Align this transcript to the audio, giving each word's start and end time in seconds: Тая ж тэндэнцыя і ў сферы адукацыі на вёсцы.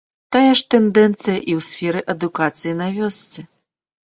Тая 0.35 0.53
ж 0.61 0.71
тэндэнцыя 0.73 1.35
і 1.49 1.51
ў 1.59 1.61
сферы 1.69 2.01
адукацыі 2.15 2.73
на 2.81 2.87
вёсцы. 2.97 3.39